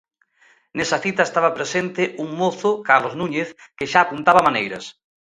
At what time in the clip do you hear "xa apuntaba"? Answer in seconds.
3.91-4.45